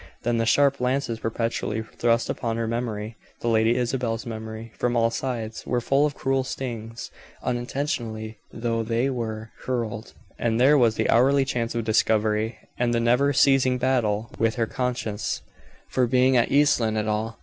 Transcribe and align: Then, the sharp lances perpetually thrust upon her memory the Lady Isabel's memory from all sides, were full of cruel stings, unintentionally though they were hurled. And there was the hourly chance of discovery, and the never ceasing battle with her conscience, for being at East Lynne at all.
Then, 0.23 0.39
the 0.39 0.47
sharp 0.47 0.81
lances 0.81 1.19
perpetually 1.19 1.83
thrust 1.95 2.27
upon 2.27 2.57
her 2.57 2.67
memory 2.67 3.17
the 3.41 3.47
Lady 3.47 3.75
Isabel's 3.75 4.25
memory 4.25 4.71
from 4.79 4.95
all 4.95 5.11
sides, 5.11 5.63
were 5.67 5.79
full 5.79 6.07
of 6.07 6.15
cruel 6.15 6.43
stings, 6.43 7.11
unintentionally 7.43 8.39
though 8.51 8.81
they 8.81 9.11
were 9.11 9.51
hurled. 9.67 10.13
And 10.39 10.59
there 10.59 10.75
was 10.75 10.95
the 10.95 11.07
hourly 11.07 11.45
chance 11.45 11.75
of 11.75 11.83
discovery, 11.83 12.57
and 12.79 12.95
the 12.95 12.99
never 12.99 13.31
ceasing 13.31 13.77
battle 13.77 14.31
with 14.39 14.55
her 14.55 14.65
conscience, 14.65 15.43
for 15.87 16.07
being 16.07 16.35
at 16.35 16.51
East 16.51 16.79
Lynne 16.79 16.97
at 16.97 17.07
all. 17.07 17.37